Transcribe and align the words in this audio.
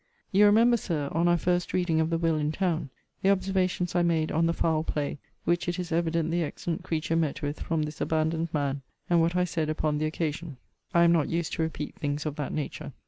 You 0.31 0.47
remember, 0.47 0.77
Sir, 0.77 1.09
on 1.11 1.27
our 1.27 1.37
first 1.37 1.73
reading 1.73 1.99
of 2.01 2.09
the 2.09 2.17
will 2.17 2.35
in 2.35 2.51
town, 2.51 2.89
the 3.21 3.29
observations 3.29 3.93
I 3.93 4.01
made 4.01 4.31
on 4.31 4.47
the 4.47 4.51
foul 4.53 4.83
play 4.83 5.19
which 5.43 5.67
it 5.69 5.77
is 5.77 5.91
evident 5.91 6.31
the 6.31 6.41
excellent 6.41 6.81
creature 6.83 7.15
met 7.15 7.43
with 7.43 7.59
from 7.59 7.83
this 7.83 8.01
abandoned 8.01 8.51
man, 8.51 8.81
and 9.11 9.21
what 9.21 9.35
I 9.35 9.43
said 9.43 9.69
upon 9.69 9.99
the 9.99 10.07
occasion. 10.07 10.57
I 10.91 11.03
am 11.03 11.11
not 11.11 11.29
used 11.29 11.53
to 11.53 11.61
repeat 11.61 11.93
things 11.97 12.25
of 12.25 12.35
that 12.37 12.51
nature. 12.51 12.93